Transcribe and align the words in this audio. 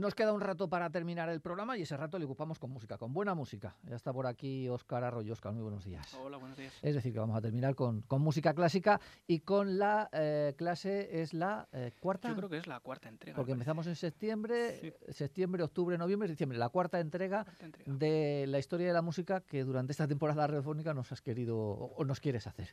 Nos 0.00 0.14
queda 0.14 0.32
un 0.32 0.40
rato 0.40 0.66
para 0.66 0.88
terminar 0.88 1.28
el 1.28 1.42
programa 1.42 1.76
y 1.76 1.82
ese 1.82 1.94
rato 1.94 2.18
le 2.18 2.24
ocupamos 2.24 2.58
con 2.58 2.70
música, 2.70 2.96
con 2.96 3.12
buena 3.12 3.34
música. 3.34 3.76
Ya 3.82 3.96
está 3.96 4.14
por 4.14 4.26
aquí 4.26 4.66
Óscar 4.66 5.04
Arroyo. 5.04 5.34
Óscar, 5.34 5.52
muy 5.52 5.62
buenos 5.62 5.84
días. 5.84 6.14
Hola, 6.14 6.38
buenos 6.38 6.56
días. 6.56 6.72
Es 6.80 6.94
decir, 6.94 7.12
que 7.12 7.18
vamos 7.18 7.36
a 7.36 7.42
terminar 7.42 7.74
con, 7.74 8.00
con 8.00 8.22
música 8.22 8.54
clásica 8.54 8.98
y 9.26 9.40
con 9.40 9.78
la 9.78 10.08
eh, 10.12 10.54
clase, 10.56 11.20
¿es 11.20 11.34
la 11.34 11.68
eh, 11.72 11.92
cuarta? 12.00 12.30
Yo 12.30 12.36
creo 12.36 12.48
que 12.48 12.56
es 12.56 12.66
la 12.66 12.80
cuarta 12.80 13.10
entrega. 13.10 13.36
Porque 13.36 13.52
empezamos 13.52 13.86
en 13.88 13.94
septiembre, 13.94 14.80
Sí. 14.80 15.12
septiembre, 15.12 15.62
octubre, 15.64 15.98
noviembre, 15.98 16.30
diciembre, 16.30 16.56
la 16.56 16.70
cuarta 16.70 16.98
entrega 16.98 17.44
Cuarta 17.44 17.66
entrega. 17.66 17.92
de 17.94 18.46
la 18.48 18.58
historia 18.58 18.86
de 18.86 18.94
la 18.94 19.02
música 19.02 19.42
que 19.42 19.64
durante 19.64 19.92
esta 19.92 20.08
temporada 20.08 20.46
radiofónica 20.46 20.94
nos 20.94 21.12
has 21.12 21.20
querido 21.20 21.58
o 21.58 21.92
o 21.94 22.04
nos 22.06 22.20
quieres 22.20 22.46
hacer. 22.46 22.70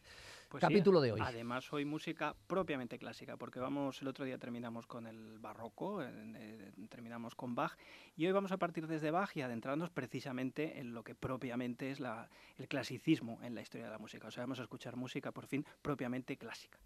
Pues 0.49 0.61
sí, 0.61 0.67
Capítulo 0.67 1.01
de 1.01 1.11
hoy. 1.11 1.21
Además, 1.21 1.71
hoy 1.73 1.83
música 1.83 2.35
propiamente 2.47 2.97
clásica, 2.97 3.35
porque 3.35 3.59
vamos, 3.59 4.01
el 4.01 4.07
otro 4.07 4.23
día 4.23 4.37
terminamos 4.37 4.87
con 4.87 5.05
el 5.05 5.39
barroco, 5.39 6.01
eh, 6.01 6.71
terminamos 6.89 7.35
con 7.35 7.53
Bach, 7.53 7.73
y 8.15 8.25
hoy 8.25 8.31
vamos 8.31 8.53
a 8.53 8.57
partir 8.57 8.87
desde 8.87 9.11
Bach 9.11 9.35
y 9.35 9.41
adentrarnos 9.41 9.89
precisamente 9.89 10.79
en 10.79 10.93
lo 10.93 11.03
que 11.03 11.15
propiamente 11.15 11.91
es 11.91 11.99
la, 11.99 12.29
el 12.57 12.67
clasicismo 12.67 13.39
en 13.43 13.55
la 13.55 13.61
historia 13.61 13.87
de 13.87 13.91
la 13.91 13.99
música. 13.99 14.27
O 14.27 14.31
sea, 14.31 14.43
vamos 14.43 14.59
a 14.59 14.63
escuchar 14.63 14.95
música, 14.95 15.31
por 15.31 15.47
fin, 15.47 15.65
propiamente 15.81 16.37
clásica. 16.37 16.79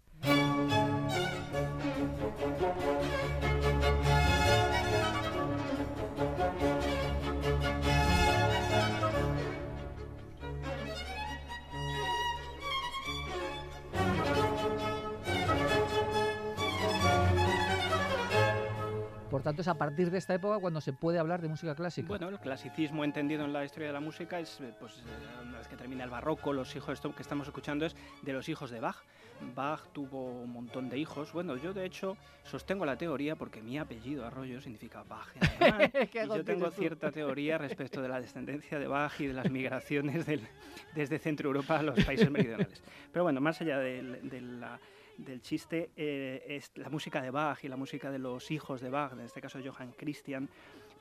Tanto, 19.52 19.62
es 19.62 19.68
a 19.68 19.74
partir 19.74 20.10
de 20.10 20.18
esta 20.18 20.34
época 20.34 20.58
cuando 20.58 20.80
se 20.80 20.92
puede 20.92 21.18
hablar 21.18 21.40
de 21.42 21.48
música 21.48 21.74
clásica. 21.74 22.08
Bueno, 22.08 22.28
el 22.28 22.38
clasicismo 22.38 23.04
entendido 23.04 23.44
en 23.44 23.52
la 23.52 23.64
historia 23.64 23.88
de 23.88 23.92
la 23.94 24.00
música 24.00 24.38
es, 24.40 24.60
eh, 24.60 24.72
pues, 24.78 24.98
eh, 24.98 25.02
una 25.46 25.58
vez 25.58 25.68
que 25.68 25.76
termina 25.76 26.04
el 26.04 26.10
barroco, 26.10 26.52
los 26.52 26.74
hijos, 26.76 26.94
esto 26.94 27.14
que 27.14 27.22
estamos 27.22 27.46
escuchando 27.46 27.86
es 27.86 27.94
de 28.22 28.32
los 28.32 28.48
hijos 28.48 28.70
de 28.70 28.80
Bach. 28.80 28.96
Bach 29.56 29.80
tuvo 29.92 30.42
un 30.42 30.52
montón 30.52 30.88
de 30.88 30.98
hijos. 30.98 31.32
Bueno, 31.32 31.56
yo 31.56 31.72
de 31.74 31.84
hecho 31.84 32.16
sostengo 32.44 32.86
la 32.86 32.96
teoría 32.96 33.34
porque 33.34 33.60
mi 33.60 33.76
apellido 33.76 34.24
Arroyo 34.24 34.60
significa 34.60 35.02
Bach 35.02 35.28
en 35.34 35.44
alemán. 35.72 35.90
¿Qué 36.12 36.24
y 36.24 36.28
yo 36.28 36.44
tengo 36.44 36.70
cierta 36.70 37.10
teoría 37.10 37.58
respecto 37.58 38.00
de 38.00 38.08
la 38.08 38.20
descendencia 38.20 38.78
de 38.78 38.86
Bach 38.86 39.20
y 39.20 39.26
de 39.26 39.32
las 39.34 39.50
migraciones 39.50 40.26
del- 40.26 40.46
desde 40.94 41.18
Centro 41.18 41.48
Europa 41.48 41.80
a 41.80 41.82
los 41.82 42.04
países 42.04 42.30
meridionales. 42.30 42.82
Pero 43.12 43.24
bueno, 43.24 43.40
más 43.40 43.60
allá 43.60 43.78
del, 43.78 44.28
de 44.28 44.40
la- 44.40 44.78
del 45.18 45.40
chiste, 45.40 45.90
eh, 45.96 46.42
es 46.48 46.70
la 46.76 46.88
música 46.88 47.20
de 47.20 47.30
Bach 47.30 47.62
y 47.64 47.68
la 47.68 47.76
música 47.76 48.10
de 48.10 48.18
los 48.18 48.50
hijos 48.50 48.80
de 48.80 48.90
Bach, 48.90 49.12
en 49.12 49.20
este 49.20 49.40
caso 49.40 49.58
Johann 49.64 49.92
Christian, 49.92 50.48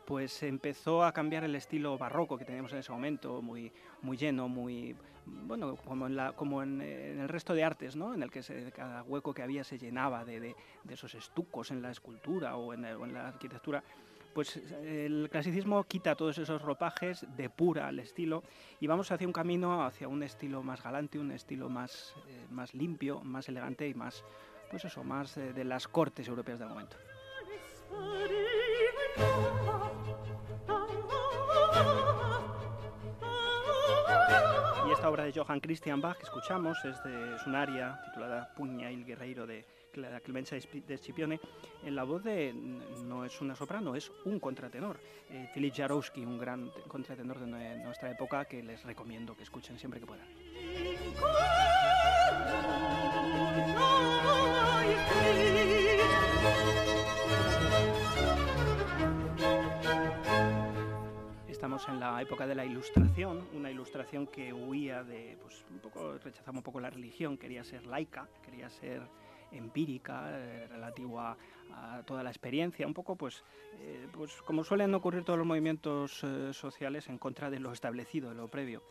pues 0.06 0.44
empezó 0.44 1.04
a 1.04 1.12
cambiar 1.12 1.44
el 1.44 1.56
estilo 1.56 1.98
barroco 1.98 2.38
que 2.38 2.46
teníamos 2.46 2.74
en 2.74 2.80
ese 2.80 2.92
momento, 2.92 3.42
muy, 3.42 3.72
muy 4.02 4.18
lleno, 4.18 4.48
muy, 4.48 4.96
bueno, 5.26 5.76
como 5.76 6.08
en, 6.08 6.16
la, 6.16 6.34
como 6.34 6.64
en, 6.64 6.82
el 6.82 7.30
resto 7.30 7.54
de 7.54 7.64
artes, 7.64 7.96
¿no? 7.96 8.14
En 8.14 8.24
el 8.24 8.32
que 8.32 8.42
cada 8.76 9.04
hueco 9.04 9.34
que 9.34 9.44
había 9.44 9.64
se 9.64 9.78
llenaba 9.78 10.26
de, 10.26 10.40
de- 10.40 10.56
esos 10.90 11.16
estucos 11.16 11.72
en 11.72 11.82
la 11.82 11.92
escultura 11.92 12.58
o 12.58 12.74
en 12.74 12.82
la 12.82 13.28
arquitectura. 13.28 13.84
Pues 14.34 14.56
el 14.84 15.28
clasicismo 15.30 15.84
quita 15.84 16.16
todos 16.16 16.38
esos 16.38 16.62
ropajes, 16.62 17.26
depura 17.36 17.90
el 17.90 18.00
estilo 18.00 18.44
y 18.80 18.88
vamos 18.88 19.12
hacia 19.12 19.28
un 19.28 19.34
camino, 19.34 19.86
hacia 19.86 20.08
un 20.08 20.24
estilo 20.24 20.64
más 20.64 20.82
galante, 20.82 21.20
un 21.20 21.32
estilo 21.32 21.68
más, 21.68 22.16
eh, 22.28 22.48
más 22.50 22.74
limpio, 22.74 23.20
más 23.22 23.50
elegante 23.50 23.88
y 23.90 23.94
más, 23.94 24.24
pues 24.70 24.86
eso, 24.86 25.04
más 25.04 25.36
eh, 25.36 25.52
de 25.52 25.66
las 25.66 25.88
cortes 25.88 26.30
europeas 26.30 26.60
del 26.60 26.70
momento. 26.70 26.96
Y 34.88 34.92
esta 34.94 35.10
obra 35.10 35.26
de 35.26 35.34
Johann 35.34 35.60
Christian 35.60 36.00
Bach 36.00 36.18
que 36.18 36.24
escuchamos 36.24 36.78
es, 36.86 37.04
de, 37.04 37.36
es 37.36 37.46
un 37.46 37.56
aria 37.56 38.00
titulada 38.06 38.54
Pugna 38.56 38.92
il 38.92 39.06
Guerreiro 39.06 39.46
de 39.46 39.66
la 39.96 40.20
Clemencia 40.22 40.58
de 40.58 40.98
Scipione. 40.98 41.40
En 41.84 41.96
la 41.96 42.04
voz 42.04 42.24
de, 42.24 42.54
no 42.54 43.26
es 43.26 43.42
una 43.42 43.56
soprano, 43.56 43.96
es 43.96 44.12
un 44.26 44.40
contratenor. 44.40 45.00
Eh, 45.30 45.50
Philip 45.54 45.74
Jarowski, 45.74 46.24
un 46.26 46.38
gran 46.38 46.72
te- 46.72 46.82
contratenor 46.84 47.40
de 47.40 47.48
nue- 47.48 47.84
nuestra 47.84 48.12
época 48.12 48.46
que 48.46 48.62
les 48.64 48.84
recomiendo 48.84 49.36
que 49.36 49.44
escuchen 49.44 49.78
siempre 49.78 50.00
que 50.00 50.06
puedan. 50.06 50.28
Estamos 61.48 61.88
en 61.90 62.00
la 62.00 62.20
época 62.22 62.48
de 62.48 62.56
la 62.56 62.66
ilustración, 62.66 63.48
una 63.54 63.70
ilustración 63.70 64.26
que 64.26 64.52
huía 64.52 65.04
de, 65.04 65.38
pues 65.42 65.64
un 65.70 65.80
poco, 65.80 66.18
rechazaba 66.18 66.58
un 66.58 66.64
poco 66.64 66.80
la 66.80 66.90
religión, 66.90 67.38
quería 67.38 67.64
ser 67.64 67.86
laica, 67.86 68.28
quería 68.44 68.70
ser 68.70 69.02
empírica, 69.52 70.30
eh, 70.32 70.68
relativo 70.68 71.20
a, 71.20 71.38
toda 72.06 72.22
la 72.22 72.30
experiencia, 72.30 72.86
un 72.86 72.94
poco 72.94 73.16
pues, 73.16 73.46
eh, 73.80 74.06
pues 74.12 74.42
como 74.42 74.64
suelen 74.64 74.94
ocurrir 74.94 75.24
todos 75.24 75.40
los 75.40 75.48
movimientos 75.48 76.22
eh, 76.24 76.54
sociales 76.54 77.08
en 77.08 77.18
contra 77.18 77.50
de 77.50 77.60
lo 77.60 77.72
establecido, 77.72 78.30
de 78.30 78.36
lo 78.36 78.50
previo. 78.50 78.84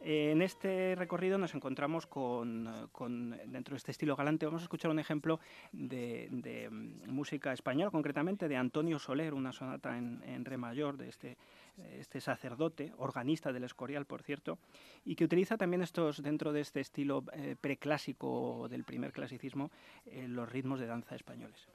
En 0.00 0.42
este 0.42 0.96
recorrido 0.96 1.38
nos 1.38 1.54
encontramos 1.54 2.06
con, 2.06 2.88
con, 2.90 3.30
dentro 3.46 3.74
de 3.74 3.76
este 3.76 3.92
estilo 3.92 4.16
galante, 4.16 4.46
vamos 4.46 4.62
a 4.62 4.64
escuchar 4.64 4.90
un 4.90 4.98
ejemplo 4.98 5.38
de, 5.72 6.68
mm, 6.70 7.10
música 7.10 7.52
española, 7.52 7.92
concretamente 7.92 8.48
de 8.48 8.56
Antonio 8.56 8.98
Soler, 8.98 9.32
una 9.32 9.52
sonata 9.52 9.96
en 9.96 10.44
re 10.44 10.58
mayor 10.58 10.96
de 10.96 11.08
este, 11.08 11.36
este 11.76 12.20
sacerdote, 12.20 12.92
organista 12.98 13.52
del 13.52 13.64
Escorial, 13.64 14.06
por 14.06 14.22
cierto, 14.22 14.58
y 15.04 15.16
que 15.16 15.24
utiliza 15.24 15.56
también 15.56 15.82
estos, 15.82 16.22
dentro 16.22 16.52
de 16.52 16.60
este 16.60 16.80
estilo 16.80 17.24
eh, 17.32 17.56
preclásico 17.60 18.68
del 18.68 18.84
primer 18.84 19.12
clasicismo, 19.12 19.70
eh, 20.06 20.26
los 20.28 20.50
ritmos 20.50 20.80
de 20.80 20.86
danza 20.86 21.14
españoles. 21.14 21.68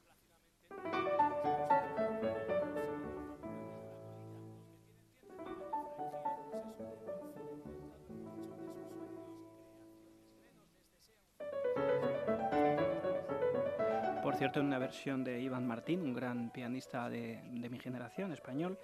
Por 14.23 14.35
cierto, 14.35 14.59
en 14.59 14.67
una 14.67 14.79
versión 14.79 15.23
de 15.23 15.41
Iván 15.41 15.67
Martín, 15.67 16.01
un 16.01 16.13
gran 16.13 16.51
pianista 16.51 17.09
de, 17.09 17.41
de 17.51 17.69
mi 17.69 17.79
generación, 17.79 18.31
español, 18.31 18.77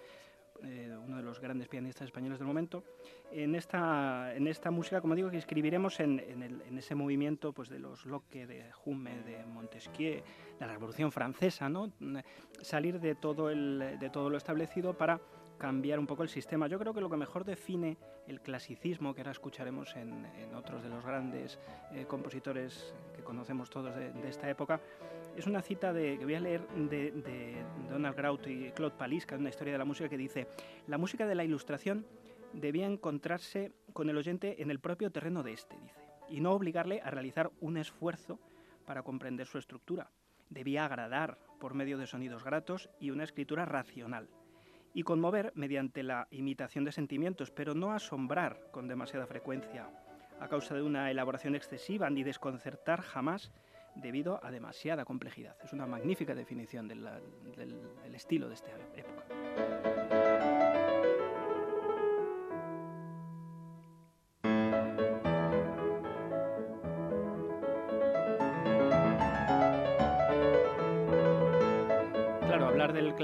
eh, 0.66 0.98
uno 0.98 1.18
de 1.18 1.24
los 1.24 1.40
grandes 1.40 1.68
pianistas 1.68 2.06
españoles 2.06 2.40
del 2.40 2.48
momento. 2.48 2.84
En 3.32 3.56
esta, 3.56 4.34
en 4.36 4.48
esta 4.48 4.72
música, 4.72 5.02
como 5.02 5.16
digo, 5.16 5.30
que 5.30 5.38
escribiremos 5.38 6.00
en, 6.00 6.20
ese 6.78 6.96
movimiento 6.96 7.54
pues, 7.54 7.70
de 7.70 7.80
los 7.80 8.06
Locke, 8.06 8.48
de 8.48 8.66
Hume, 8.84 9.22
de 9.24 9.46
Montesquieu, 9.46 10.22
la 10.60 10.68
Revolución 10.68 11.12
Francesa, 11.12 11.70
¿no? 11.70 11.92
salir 12.62 13.00
de 13.00 13.16
todo, 13.16 13.50
el, 13.50 13.98
de 14.00 14.10
todo 14.10 14.30
lo 14.30 14.38
establecido 14.38 14.94
para 14.94 15.20
cambiar 15.58 16.00
un 16.00 16.08
poco 16.08 16.24
el 16.24 16.30
sistema. 16.30 16.68
Yo 16.68 16.80
creo 16.80 16.94
que 16.94 17.02
lo 17.02 17.10
que 17.10 17.18
mejor 17.18 17.46
define 17.46 17.98
el 18.28 18.42
clasicismo, 18.42 19.14
que 19.14 19.22
ahora 19.22 19.32
escucharemos 19.32 19.96
en, 19.96 20.26
en 20.26 20.54
otros 20.56 20.84
de 20.84 20.90
los 20.90 21.06
grandes 21.06 21.60
eh, 21.94 22.06
compositores 22.08 22.94
que 23.16 23.24
conocemos 23.24 23.70
todos 23.70 23.96
de, 23.96 24.12
de 24.12 24.30
esta 24.30 24.50
época, 24.50 24.82
es 25.36 25.48
una 25.48 25.62
cita 25.62 25.94
de, 25.94 26.18
que 26.18 26.26
voy 26.26 26.36
a 26.36 26.40
leer 26.40 26.68
de, 26.68 27.64
Donald 27.90 28.16
Grout 28.16 28.48
y 28.48 28.72
Claude 28.72 28.96
Palisca, 28.98 29.36
una 29.36 29.50
historia 29.50 29.74
de 29.74 29.80
la 29.80 29.86
música 29.86 30.10
que 30.10 30.18
dice, 30.18 30.48
la 30.88 30.98
música 30.98 31.28
de 31.28 31.36
la 31.36 31.44
ilustración 31.44 32.06
debía 32.54 32.86
encontrarse 32.86 33.72
con 33.94 34.10
el 34.10 34.18
oyente 34.18 34.62
en 34.62 34.72
el 34.72 34.80
propio 34.80 35.12
terreno 35.12 35.44
de 35.44 35.54
este, 35.54 35.78
dice, 35.80 36.02
y 36.30 36.40
no 36.40 36.54
obligarle 36.54 37.02
a 37.02 37.12
realizar 37.12 37.52
un 37.60 37.78
esfuerzo 37.78 38.40
para 38.86 39.04
comprender 39.04 39.48
su 39.48 39.58
estructura. 39.58 40.10
Debía 40.50 40.86
agradar 40.86 41.38
por 41.60 41.74
medio 41.74 41.98
de 41.98 42.08
sonidos 42.08 42.44
gratos 42.44 42.90
y 43.00 43.12
una 43.12 43.24
escritura 43.24 43.66
racional, 43.66 44.30
y 44.94 45.04
conmover 45.04 45.52
mediante 45.56 46.04
la 46.04 46.28
imitación 46.32 46.86
de 46.86 46.94
sentimientos, 46.94 47.52
pero 47.52 47.74
no 47.74 47.92
asombrar 47.92 48.70
con 48.72 48.88
demasiada 48.88 49.28
frecuencia 49.28 49.90
a 50.40 50.48
causa 50.48 50.76
de 50.76 50.82
una 50.82 51.12
elaboración 51.12 51.56
excesiva 51.56 52.10
ni 52.10 52.24
desconcertar 52.24 53.02
jamás 53.02 53.52
debido 53.96 54.40
a 54.44 54.52
demasiada 54.52 55.06
complejidad. 55.06 55.56
Es 55.64 55.74
una 55.74 55.88
magnífica 55.88 56.36
definición 56.36 56.88
del 56.88 57.08
estilo 58.14 58.48
de 58.48 58.54
esta 58.54 58.72
época. 58.96 59.26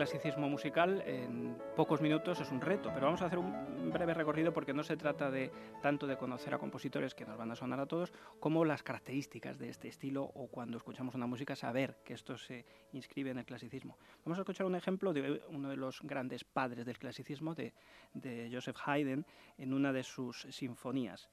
Clasicismo 0.02 0.50
musical 0.50 1.04
en 1.06 1.56
pocos 1.76 2.02
minutos 2.02 2.42
es 2.42 2.50
un 2.50 2.60
reto, 2.60 2.90
pero 2.92 3.06
vamos 3.06 3.22
a 3.22 3.28
hacer 3.28 3.38
un 3.38 3.92
breve 3.94 4.16
recorrido 4.16 4.52
porque 4.52 4.74
no 4.74 4.82
se 4.82 4.98
trata 4.98 5.30
de 5.30 5.52
tanto 5.80 6.08
de 6.08 6.18
conocer 6.18 6.56
a 6.56 6.58
compositores 6.58 7.14
que 7.14 7.24
nos 7.24 7.38
van 7.38 7.52
a 7.52 7.56
sonar 7.56 7.80
a 7.80 7.86
todos, 7.86 8.12
como 8.40 8.66
las 8.66 8.82
características 8.82 9.60
de 9.60 9.70
este 9.70 9.90
estilo 9.90 10.24
o 10.24 10.48
cuando 10.48 10.78
escuchamos 10.78 11.14
una 11.14 11.28
música 11.28 11.56
saber 11.56 11.98
que 12.04 12.16
esto 12.16 12.36
se 12.36 12.66
inscribe 12.94 13.30
en 13.30 13.38
el 13.38 13.46
clasicismo. 13.46 14.00
Vamos 14.26 14.40
a 14.40 14.42
escuchar 14.42 14.66
un 14.66 14.74
ejemplo 14.74 15.14
de 15.14 15.44
uno 15.50 15.70
de 15.70 15.78
los 15.78 16.02
grandes 16.02 16.44
padres 16.46 16.84
del 16.84 16.98
clasicismo, 16.98 17.54
de, 17.54 17.72
de 18.16 18.50
Joseph 18.52 18.78
Haydn, 18.84 19.24
en 19.60 19.72
una 19.72 19.94
de 19.94 20.02
sus 20.02 20.48
sinfonías. 20.50 21.30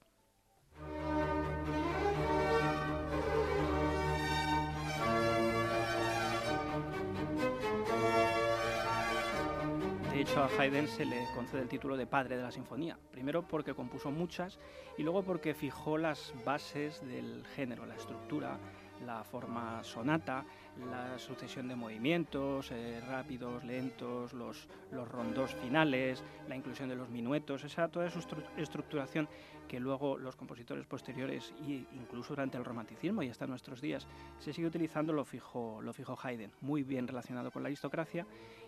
De 10.19 10.23
hecho, 10.23 10.43
a 10.43 10.49
Haydn 10.59 10.89
se 10.89 11.05
le 11.05 11.29
concede 11.33 11.63
el 11.63 11.69
título 11.69 11.97
de 11.97 12.05
padre 12.05 12.37
de 12.37 12.43
la 12.43 12.51
sinfonía. 12.51 12.99
Primero 13.13 13.47
porque 13.47 13.73
compuso 13.73 14.11
muchas 14.11 14.59
y 14.97 15.05
luego 15.05 15.23
porque 15.23 15.55
fijó 15.55 15.97
las 15.97 16.35
bases 16.45 17.07
del 17.07 17.47
género, 17.55 17.87
la 17.87 17.95
estructura, 17.95 18.59
la 19.05 19.25
forma 19.25 19.83
sonata, 19.83 20.45
la 20.91 21.19
sucesión 21.19 21.69
de 21.69 21.77
movimientos 21.77 22.71
eh, 22.71 23.01
rápidos, 23.07 23.65
lentos, 23.65 24.33
los, 24.33 24.69
los 24.91 25.09
rondos 25.09 25.55
finales, 25.55 26.23
la 26.49 26.57
inclusión 26.57 26.89
de 26.89 26.97
los 26.97 27.09
minuetos, 27.09 27.65
esa, 27.65 27.89
toda 27.89 28.07
esa 28.07 28.21
estructuración 28.57 29.29
que 29.67 29.79
luego 29.79 30.17
los 30.17 30.35
compositores 30.35 30.87
posteriores 30.87 31.53
e 31.61 31.85
incluso 31.93 32.31
durante 32.35 32.57
el 32.57 32.65
romanticismo 32.65 33.23
y 33.23 33.29
hasta 33.29 33.47
nuestros 33.47 33.81
días 33.81 34.07
se 34.39 34.53
sigue 34.53 34.67
utilizando 34.67 35.13
lo 35.13 35.25
fijo, 35.25 35.81
lo 35.83 35.93
fijo 35.93 36.17
Haydn, 36.21 36.53
muy 36.63 36.83
bien 36.83 37.07
relacionado 37.07 37.51
con 37.51 37.63
la 37.63 37.69
aristocracia 37.69 38.27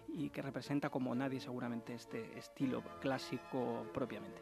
y 0.08 0.30
que 0.30 0.42
representa 0.42 0.90
como 0.90 1.14
nadie 1.14 1.40
seguramente 1.40 1.94
este 1.94 2.38
estilo 2.38 2.82
clásico 3.00 3.86
propiamente. 3.92 4.40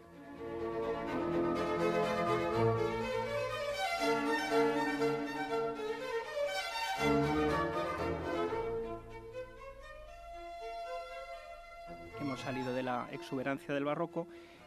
La 12.88 13.08
exuberancia 13.12 13.74
del 13.74 13.84
barroco 13.84 14.26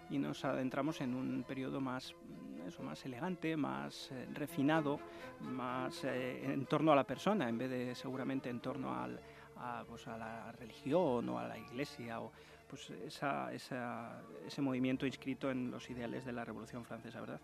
y 0.10 0.20
nos 0.20 0.46
adentramos 0.46 1.02
en 1.02 1.16
un 1.16 1.44
periodo 1.44 1.82
más, 1.82 2.14
mm, 2.14 2.68
eso, 2.68 2.84
más 2.84 3.04
elegante, 3.06 3.58
más 3.58 4.12
eh, 4.12 4.28
refinado, 4.34 5.00
más 5.40 6.04
eh, 6.04 6.54
en 6.54 6.66
torno 6.66 6.92
a 6.92 6.96
la 6.96 7.04
persona, 7.04 7.50
en 7.50 7.58
vez 7.58 7.70
de 7.70 7.96
seguramente 7.96 8.50
en 8.50 8.60
torno 8.60 8.94
al, 8.94 9.20
a, 9.58 9.84
pues, 9.88 10.08
a 10.08 10.18
la 10.18 10.52
religión 10.52 11.28
o 11.30 11.40
a 11.40 11.48
la 11.48 11.58
iglesia 11.58 12.22
o 12.22 12.32
pues 12.70 12.90
ese 12.90 14.62
movimiento 14.62 15.06
inscrito 15.06 15.52
en 15.52 15.70
los 15.72 15.90
ideales 15.90 16.24
de 16.24 16.32
la 16.32 16.46
Revolución 16.46 16.86
Francesa, 16.86 17.20
¿verdad? 17.20 17.42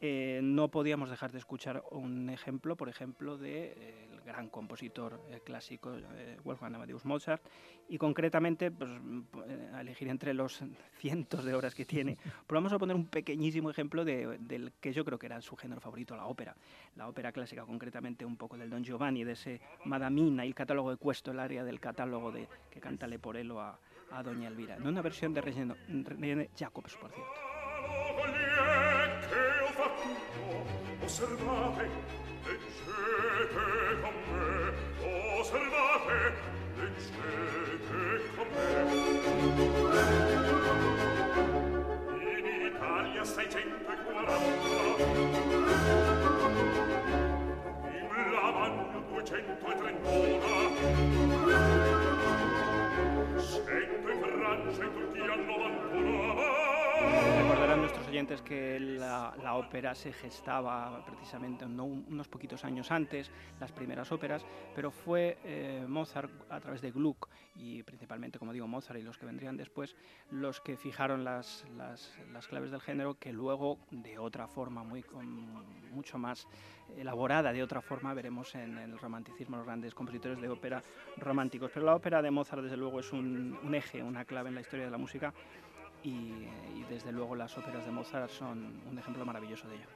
Eh, 0.00 0.40
no 0.42 0.68
podíamos 0.68 1.08
dejar 1.08 1.32
de 1.32 1.38
escuchar 1.38 1.82
un 1.90 2.28
ejemplo, 2.28 2.76
por 2.76 2.88
ejemplo, 2.88 3.38
del 3.38 3.74
de, 3.74 4.04
el 4.12 4.20
gran 4.22 4.48
compositor 4.48 5.20
eh, 5.30 5.40
clásico 5.44 5.94
eh, 5.96 6.36
Wolfgang 6.44 6.74
Amadeus 6.74 7.04
Mozart, 7.04 7.42
y 7.88 7.96
concretamente, 7.96 8.70
pues, 8.70 8.90
a 9.72 9.80
elegir 9.80 10.08
entre 10.08 10.34
los 10.34 10.62
cientos 10.98 11.44
de 11.44 11.54
obras 11.54 11.74
que 11.74 11.84
tiene, 11.84 12.16
pero 12.46 12.58
vamos 12.58 12.72
a 12.72 12.78
poner 12.78 12.96
un 12.96 13.06
pequeñísimo 13.06 13.70
ejemplo 13.70 14.04
de, 14.04 14.38
del 14.38 14.72
que 14.80 14.92
yo 14.92 15.04
creo 15.04 15.18
que 15.18 15.26
era 15.26 15.40
su 15.40 15.56
género 15.56 15.80
favorito, 15.80 16.16
la 16.16 16.26
ópera. 16.26 16.56
La 16.96 17.08
ópera 17.08 17.32
clásica, 17.32 17.64
concretamente 17.64 18.24
un 18.24 18.36
poco 18.36 18.58
del 18.58 18.70
Don 18.70 18.84
Giovanni, 18.84 19.24
de 19.24 19.32
ese 19.32 19.60
Madamina 19.84 20.44
y 20.44 20.48
el 20.48 20.54
catálogo 20.54 20.90
de 20.90 20.96
Cuesto, 20.96 21.30
el 21.30 21.40
área 21.40 21.64
del 21.64 21.80
catálogo 21.80 22.30
de 22.30 22.48
que 22.70 22.80
canta 22.80 23.06
Leporello 23.06 23.60
a, 23.60 23.78
a 24.10 24.22
Doña 24.22 24.48
Elvira, 24.48 24.76
en 24.76 24.86
una 24.86 25.02
versión 25.02 25.32
de 25.34 25.40
René 25.40 26.50
Jacobs, 26.56 26.96
por 26.96 27.10
cierto. 27.10 28.33
osservate 31.14 31.86
leggete 32.44 33.66
con 34.00 34.14
me. 34.30 34.72
Osservate 35.38 36.18
leggete 36.74 38.02
con 38.34 38.48
me. 38.50 38.74
In 42.18 42.46
Italia 42.66 43.22
640 43.24 44.34
in 47.86 48.06
Lavagna 48.32 48.98
231 49.08 51.93
oyentes 58.14 58.42
que 58.42 58.78
la, 58.78 59.54
ópera 59.54 59.92
se 59.92 60.12
gestaba 60.12 61.04
precisamente 61.04 61.66
no, 61.66 61.82
unos 61.84 62.28
poquitos 62.28 62.64
años 62.64 62.92
antes, 62.92 63.28
las 63.58 63.72
primeras 63.72 64.12
óperas, 64.12 64.46
pero 64.72 64.92
fue 64.92 65.36
eh, 65.42 65.84
Mozart 65.88 66.30
a 66.48 66.60
través 66.60 66.80
de 66.80 66.92
Gluck 66.92 67.28
y 67.56 67.82
principalmente, 67.82 68.38
como 68.38 68.52
digo, 68.52 68.68
Mozart 68.68 69.00
y 69.00 69.02
los 69.02 69.18
que 69.18 69.26
vendrían 69.26 69.56
después, 69.56 69.96
los 70.30 70.60
que 70.60 70.76
fijaron 70.76 71.24
las, 71.24 71.64
las, 71.76 72.16
las 72.32 72.46
claves 72.46 72.70
del 72.70 72.80
género 72.80 73.14
que 73.14 73.32
luego 73.32 73.78
de 73.90 74.16
otra 74.16 74.46
forma, 74.46 74.84
muy, 74.84 75.02
con, 75.02 75.64
mucho 75.92 76.16
más 76.16 76.46
elaborada, 76.96 77.52
de 77.52 77.64
otra 77.64 77.80
forma, 77.80 78.14
veremos 78.14 78.54
en 78.54 78.78
el 78.78 78.96
romanticismo 78.96 79.56
los 79.56 79.66
grandes 79.66 79.92
compositores 79.92 80.40
de 80.40 80.48
ópera 80.48 80.84
románticos. 81.16 81.72
Pero 81.74 81.86
la 81.86 81.96
ópera 81.96 82.22
de 82.22 82.30
Mozart, 82.30 82.62
desde 82.62 82.76
luego, 82.76 83.00
es 83.00 83.12
un, 83.12 83.58
un 83.60 83.74
eje, 83.74 84.04
una 84.04 84.24
clave 84.24 84.50
en 84.50 84.54
la 84.54 84.60
historia 84.60 84.84
de 84.84 84.92
la 84.92 84.98
música 84.98 85.34
y, 86.04 86.46
desde 86.88 87.12
luego 87.12 87.34
las 87.34 87.56
óperas 87.56 87.84
de 87.86 87.90
Mozart 87.90 88.30
son 88.30 88.82
un 88.88 88.98
ejemplo 88.98 89.24
maravilloso 89.24 89.66
de 89.68 89.76
ello. 89.76 89.86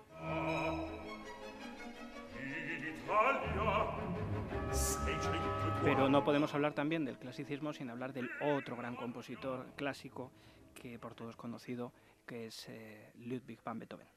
Pero 5.84 6.08
no 6.08 6.24
podemos 6.24 6.54
hablar 6.54 6.72
también 6.72 7.04
del 7.04 7.18
clasicismo 7.18 7.72
sin 7.72 7.90
hablar 7.90 8.12
del 8.12 8.30
otro 8.42 8.76
gran 8.76 8.96
compositor 8.96 9.66
clásico 9.76 10.32
que 10.74 10.98
por 10.98 11.14
todos 11.14 11.36
conocido, 11.36 11.92
que 12.26 12.46
es 12.46 12.68
eh, 12.68 13.12
Ludwig 13.16 13.62
van 13.62 13.78
Beethoven. 13.78 14.08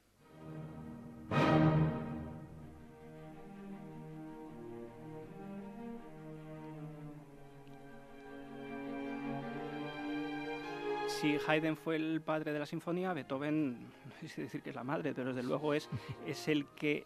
Si 11.22 11.38
Haydn 11.46 11.78
fue 11.78 11.98
el 11.98 12.20
padre 12.22 12.52
de 12.52 12.58
la 12.58 12.66
sinfonía, 12.66 13.14
Beethoven, 13.14 13.84
no 13.84 13.90
decir 14.38 14.64
que 14.64 14.72
es 14.72 14.76
la 14.76 14.84
madre, 14.84 15.14
pero 15.14 15.36
desde 15.36 15.48
luego 15.48 15.76
es, 15.76 15.88
es 16.26 16.48
el 16.48 16.66
que 16.70 17.06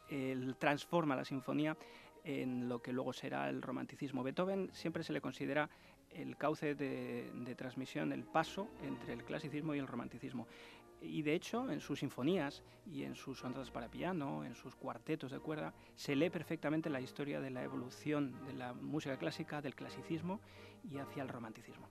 transforma 0.57 1.17
la 1.17 1.25
sinfonía 1.25 1.75
en 2.23 2.69
lo 2.69 2.81
que 2.81 2.93
luego 2.93 3.11
será 3.11 3.49
el 3.49 3.61
romanticismo. 3.61 4.23
Beethoven 4.23 4.69
siempre 4.71 5.03
se 5.03 5.11
le 5.11 5.19
considera 5.19 5.69
el 6.11 6.37
cauce 6.37 6.75
de, 6.75 7.29
de 7.33 7.55
transmisión, 7.55 8.13
el 8.13 8.23
paso 8.23 8.69
entre 8.83 9.11
el 9.11 9.25
clasicismo 9.25 9.75
y 9.75 9.79
el 9.79 9.87
romanticismo. 9.87 10.47
Y 11.01 11.21
de 11.21 11.35
hecho, 11.35 11.69
en 11.69 11.81
sus 11.81 11.99
sinfonías 11.99 12.63
y 12.85 13.03
en 13.03 13.15
sus 13.15 13.39
sonatas 13.39 13.69
para 13.69 13.91
piano, 13.91 14.45
en 14.45 14.55
sus 14.55 14.75
cuartetos 14.75 15.31
de 15.31 15.39
cuerda, 15.39 15.73
se 15.93 16.15
lee 16.15 16.29
perfectamente 16.29 16.89
la 16.89 17.01
historia 17.01 17.41
de 17.41 17.49
la 17.49 17.63
evolución 17.63 18.45
de 18.45 18.53
la 18.53 18.73
música 18.73 19.17
clásica, 19.17 19.61
del 19.61 19.75
clasicismo 19.75 20.39
y 20.89 20.99
hacia 20.99 21.21
el 21.21 21.27
romanticismo. 21.27 21.89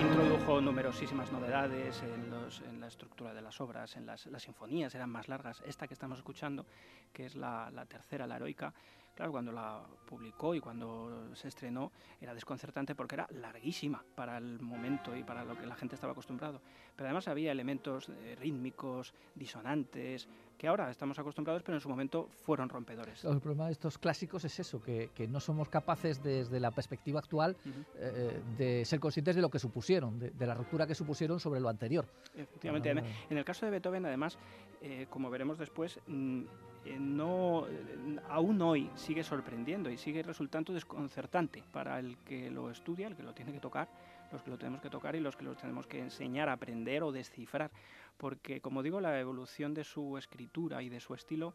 Introdujo 0.00 0.60
numerosísimas 0.60 1.30
novedades 1.32 2.02
en, 2.02 2.80
la 2.80 2.88
estructura 2.88 3.32
de 3.32 3.42
las 3.42 3.60
obras, 3.60 3.96
en 3.96 4.06
las, 4.06 4.26
las, 4.26 4.42
sinfonías 4.42 4.94
eran 4.94 5.10
más 5.10 5.28
largas. 5.28 5.62
Esta 5.64 5.86
que 5.86 5.94
estamos 5.94 6.18
escuchando, 6.18 6.66
que 7.12 7.26
es 7.26 7.36
la, 7.36 7.70
la 7.70 7.86
tercera, 7.86 8.26
la 8.26 8.36
heroica, 8.36 8.74
claro, 9.14 9.32
cuando 9.32 9.52
la 9.52 9.82
publicó 10.06 10.54
y 10.54 10.60
cuando 10.60 11.34
se 11.34 11.48
estrenó 11.48 11.92
era 12.20 12.34
desconcertante 12.34 12.94
porque 12.94 13.14
era 13.14 13.28
larguísima 13.30 14.04
para 14.14 14.38
el 14.38 14.60
momento 14.60 15.16
y 15.16 15.22
para 15.22 15.44
lo 15.44 15.56
que 15.56 15.66
la 15.66 15.76
gente 15.76 15.94
estaba 15.94 16.12
acostumbrado. 16.12 16.60
Pero 16.96 17.06
además 17.08 17.28
había 17.28 17.52
elementos 17.52 18.08
eh, 18.08 18.36
rítmicos, 18.38 19.14
disonantes, 19.34 20.28
que 20.58 20.68
ahora 20.68 20.90
estamos 20.90 21.18
acostumbrados, 21.18 21.62
pero 21.62 21.76
en 21.76 21.80
su 21.80 21.88
momento 21.88 22.28
fueron 22.44 22.68
rompedores. 22.68 23.24
El 23.24 23.40
problema 23.40 23.66
de 23.66 23.72
estos 23.72 23.96
clásicos 23.96 24.44
es 24.44 24.60
eso, 24.60 24.82
que, 24.82 25.10
que 25.14 25.26
no 25.26 25.40
somos 25.40 25.68
capaces 25.68 26.22
desde 26.22 26.60
la 26.60 26.70
perspectiva 26.70 27.20
actual 27.20 27.56
uh 27.64 27.68
-huh. 27.68 27.84
eh, 27.96 28.42
de 28.58 28.84
ser 28.84 29.00
conscientes 29.00 29.36
de 29.36 29.42
lo 29.42 29.48
que 29.48 29.58
supusieron, 29.58 30.18
de, 30.18 30.30
de, 30.30 30.46
la 30.46 30.54
ruptura 30.54 30.86
que 30.86 30.94
supusieron 30.94 31.40
sobre 31.40 31.60
lo 31.60 31.68
anterior. 31.68 32.04
Efectivamente, 32.34 32.90
ah, 32.90 33.26
en 33.30 33.38
el 33.38 33.44
caso 33.44 33.64
de 33.64 33.72
Beethoven, 33.72 34.04
además, 34.04 34.38
eh, 34.82 35.06
como 35.08 35.30
veremos 35.30 35.58
después, 35.58 35.98
mm, 36.06 36.44
eh, 36.84 36.96
no, 36.98 37.66
aún 38.28 38.60
hoy 38.62 38.90
sigue 38.94 39.22
sorprendiendo 39.22 39.90
y 39.90 39.96
sigue 39.96 40.22
resultando 40.22 40.72
desconcertante 40.72 41.62
para 41.72 41.98
el 41.98 42.16
que 42.18 42.50
lo 42.50 42.70
estudia, 42.70 43.06
el 43.06 43.16
que 43.16 43.22
lo 43.22 43.34
tiene 43.34 43.52
que 43.52 43.60
tocar, 43.60 43.88
los 44.32 44.42
que 44.42 44.50
lo 44.50 44.58
tenemos 44.58 44.80
que 44.80 44.90
tocar 44.90 45.14
y 45.14 45.20
los 45.20 45.36
que 45.36 45.44
lo 45.44 45.54
tenemos 45.54 45.86
que 45.86 45.98
enseñar 45.98 46.48
aprender 46.48 47.02
o 47.02 47.12
descifrar, 47.12 47.70
porque 48.16 48.60
como 48.60 48.82
digo, 48.82 49.00
la 49.00 49.18
evolución 49.18 49.74
de 49.74 49.84
su 49.84 50.16
escritura 50.16 50.82
y 50.82 50.88
de 50.88 51.00
su 51.00 51.14
estilo 51.14 51.54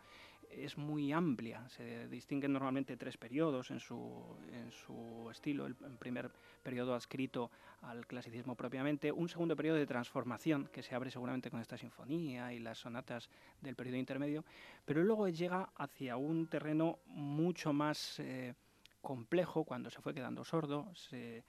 es 0.58 0.78
muy 0.78 1.12
amplia. 1.12 1.68
Se 1.70 2.08
distinguen 2.08 2.54
normalmente 2.54 2.98
tres 2.98 3.18
periodos 3.18 3.72
en 3.72 3.80
su, 3.80 4.38
en 4.52 4.72
su 4.72 5.30
estilo. 5.32 5.66
El, 5.66 5.76
primer 5.76 6.32
periodo 6.64 6.94
adscrito 6.94 7.52
al 7.82 8.06
clasicismo 8.08 8.56
propiamente, 8.56 9.12
un 9.12 9.30
segundo 9.30 9.56
periodo 9.56 9.78
de 9.78 9.86
transformación 9.86 10.70
que 10.72 10.84
se 10.84 10.96
abre 10.96 11.12
seguramente 11.12 11.50
con 11.50 11.62
esta 11.62 11.78
sinfonía 11.78 12.54
y 12.54 12.60
las 12.60 12.80
sonatas 12.80 13.30
del 13.62 13.76
periodo 13.76 13.98
intermedio, 13.98 14.46
pero 14.86 15.04
luego 15.04 15.28
llega 15.30 15.70
hacia 15.76 16.18
un 16.18 16.48
terreno 16.48 17.00
mucho 17.06 17.74
más 17.74 18.20
eh, 18.20 18.54
complejo 19.02 19.64
cuando 19.64 19.90
se 19.90 20.02
fue 20.02 20.14
quedando 20.14 20.44
sordo, 20.44 20.92
se 20.96 21.38
eh, 21.38 21.44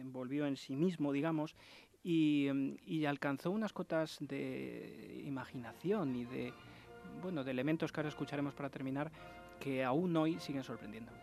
envolvió 0.00 0.46
en 0.46 0.56
sí 0.56 0.76
mismo, 0.76 1.12
digamos, 1.12 1.54
y, 2.02 2.48
y 2.84 3.04
alcanzó 3.06 3.50
unas 3.50 3.72
cotas 3.72 4.18
de 4.20 5.22
imaginación 5.24 6.16
y 6.16 6.24
de 6.24 6.52
bueno, 7.22 7.44
de 7.44 7.52
elementos 7.52 7.92
que 7.92 8.00
ahora 8.00 8.08
escucharemos 8.08 8.52
para 8.54 8.68
terminar, 8.68 9.10
que 9.60 9.84
aún 9.84 10.16
hoy 10.16 10.38
siguen 10.40 10.64
sorprendiendo. 10.64 11.21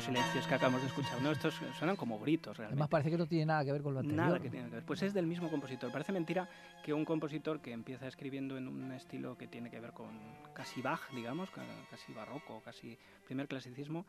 Silencios 0.00 0.46
que 0.46 0.54
acabamos 0.54 0.80
de 0.80 0.88
escuchar. 0.88 1.22
¿no? 1.22 1.30
Estos 1.30 1.54
suenan 1.78 1.96
como 1.96 2.18
gritos 2.18 2.56
realmente. 2.56 2.74
Además 2.74 2.88
parece 2.88 3.10
que 3.10 3.18
no 3.18 3.26
tiene 3.26 3.46
nada 3.46 3.64
que 3.64 3.72
ver 3.72 3.82
con 3.82 3.94
lo 3.94 4.00
anterior. 4.00 4.26
Nada 4.26 4.40
que 4.40 4.50
tiene 4.50 4.68
que 4.68 4.74
ver. 4.76 4.84
Pues 4.84 5.02
es 5.02 5.14
del 5.14 5.26
mismo 5.26 5.50
compositor. 5.50 5.92
Parece 5.92 6.12
mentira 6.12 6.48
que 6.82 6.92
un 6.92 7.04
compositor 7.04 7.60
que 7.60 7.72
empieza 7.72 8.08
escribiendo 8.08 8.56
en 8.56 8.66
un 8.66 8.90
estilo 8.92 9.36
que 9.36 9.46
tiene 9.46 9.70
que 9.70 9.78
ver 9.78 9.92
con 9.92 10.08
casi 10.52 10.82
Bach, 10.82 11.00
digamos, 11.14 11.50
casi 11.90 12.12
barroco, 12.12 12.60
casi 12.64 12.98
primer 13.24 13.46
clasicismo, 13.46 14.04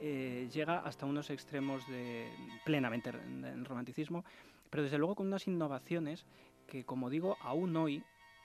eh, 0.00 0.48
llega 0.52 0.80
hasta 0.80 1.06
unos 1.06 1.30
extremos 1.30 1.86
de 1.88 2.28
plenamente 2.64 3.10
en 3.10 3.64
romanticismo, 3.64 4.24
pero 4.68 4.82
desde 4.82 4.98
luego 4.98 5.14
con 5.14 5.26
unas 5.26 5.46
innovaciones 5.46 6.26
que, 6.66 6.84
como 6.84 7.10
digo, 7.10 7.36
aún 7.40 7.76
hoy 7.76 8.02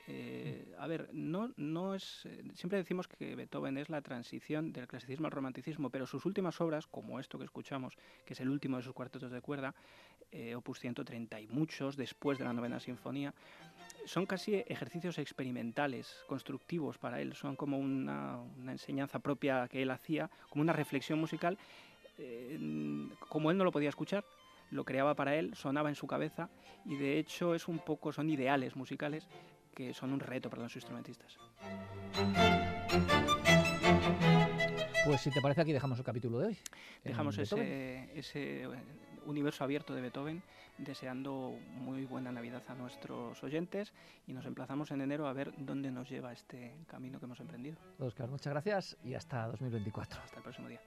eh, 0.08 0.55
a 0.78 0.86
ver, 0.86 1.08
no, 1.12 1.52
no 1.56 1.94
es. 1.94 2.26
Eh, 2.26 2.42
siempre 2.54 2.78
decimos 2.78 3.08
que 3.08 3.34
Beethoven 3.34 3.78
es 3.78 3.88
la 3.88 4.02
transición 4.02 4.72
del 4.72 4.86
clasicismo 4.86 5.26
al 5.26 5.32
romanticismo, 5.32 5.90
pero 5.90 6.06
sus 6.06 6.24
últimas 6.26 6.60
obras, 6.60 6.86
como 6.86 7.20
esto 7.20 7.38
que 7.38 7.44
escuchamos, 7.44 7.96
que 8.24 8.34
es 8.34 8.40
el 8.40 8.48
último 8.48 8.76
de 8.76 8.82
sus 8.82 8.92
cuartetos 8.92 9.30
de 9.30 9.40
cuerda, 9.40 9.74
eh, 10.32 10.54
opus 10.54 10.80
130 10.80 11.40
y 11.40 11.46
muchos, 11.48 11.96
después 11.96 12.38
de 12.38 12.44
la 12.44 12.52
novena 12.52 12.80
sinfonía, 12.80 13.34
son 14.04 14.26
casi 14.26 14.56
ejercicios 14.66 15.18
experimentales, 15.18 16.24
constructivos 16.26 16.98
para 16.98 17.20
él. 17.20 17.34
Son 17.34 17.56
como 17.56 17.78
una, 17.78 18.38
una 18.58 18.72
enseñanza 18.72 19.18
propia 19.18 19.68
que 19.68 19.82
él 19.82 19.90
hacía, 19.90 20.30
como 20.48 20.62
una 20.62 20.72
reflexión 20.72 21.18
musical. 21.18 21.58
como 23.28 23.50
él 23.50 23.58
no 23.58 23.64
lo 23.64 23.72
podía 23.72 23.90
escuchar, 23.90 24.24
lo 24.70 24.84
creaba 24.84 25.14
para 25.14 25.36
él, 25.36 25.54
sonaba 25.54 25.88
en 25.88 25.94
su 25.94 26.06
cabeza 26.06 26.48
y 26.84 26.96
de 26.96 27.18
hecho 27.18 27.54
es 27.54 27.68
un 27.68 27.78
poco, 27.78 28.12
son 28.12 28.30
ideales 28.30 28.74
musicales 28.74 29.28
que 29.76 29.92
son 29.92 30.12
un 30.14 30.20
reto 30.20 30.48
para 30.48 30.62
los 30.62 30.74
instrumentistas. 30.74 31.36
Pues 35.04 35.20
si 35.20 35.30
te 35.30 35.42
parece 35.42 35.60
aquí 35.60 35.72
dejamos 35.72 35.98
el 35.98 36.04
capítulo 36.04 36.38
de 36.40 36.46
hoy. 36.46 36.58
Dejamos 37.04 37.36
ese, 37.36 38.08
ese, 38.18 38.62
eh, 38.62 38.68
universo 39.26 39.64
abierto 39.64 39.94
de 39.94 40.00
Beethoven 40.00 40.42
deseando 40.78 41.54
muy 41.74 42.06
buena 42.06 42.32
Navidad 42.32 42.62
a 42.68 42.74
nuestros 42.74 43.42
oyentes 43.44 43.92
y 44.26 44.32
nos 44.32 44.46
emplazamos 44.46 44.90
en 44.92 45.02
enero 45.02 45.28
a 45.28 45.34
ver 45.34 45.52
dónde 45.58 45.90
nos 45.90 46.08
lleva 46.08 46.32
este 46.32 46.74
camino 46.86 47.18
que 47.18 47.26
hemos 47.26 47.40
emprendido. 47.40 47.76
Oscar, 47.98 48.28
muchas 48.28 48.52
gracias 48.52 48.96
y 49.04 49.12
hasta 49.14 49.46
2024. 49.46 50.20
Hasta 50.22 50.36
el 50.38 50.42
próximo 50.42 50.68
día. 50.68 50.80